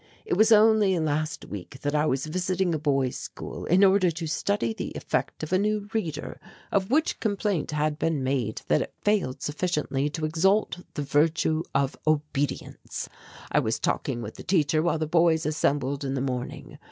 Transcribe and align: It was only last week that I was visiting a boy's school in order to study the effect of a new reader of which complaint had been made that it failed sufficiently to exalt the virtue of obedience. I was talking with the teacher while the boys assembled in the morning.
It 0.25 0.33
was 0.35 0.51
only 0.51 0.97
last 0.97 1.45
week 1.45 1.79
that 1.81 1.93
I 1.93 2.07
was 2.07 2.25
visiting 2.25 2.73
a 2.73 2.79
boy's 2.79 3.17
school 3.17 3.65
in 3.65 3.83
order 3.83 4.09
to 4.09 4.25
study 4.25 4.73
the 4.73 4.89
effect 4.95 5.43
of 5.43 5.53
a 5.53 5.59
new 5.59 5.87
reader 5.93 6.39
of 6.71 6.89
which 6.89 7.19
complaint 7.19 7.69
had 7.69 7.99
been 7.99 8.23
made 8.23 8.63
that 8.67 8.81
it 8.81 8.95
failed 9.03 9.43
sufficiently 9.43 10.09
to 10.09 10.25
exalt 10.25 10.79
the 10.95 11.03
virtue 11.03 11.61
of 11.75 11.95
obedience. 12.07 13.09
I 13.51 13.59
was 13.59 13.77
talking 13.77 14.23
with 14.23 14.37
the 14.37 14.43
teacher 14.43 14.81
while 14.81 14.97
the 14.97 15.05
boys 15.05 15.45
assembled 15.45 16.03
in 16.03 16.15
the 16.15 16.21
morning. 16.21 16.79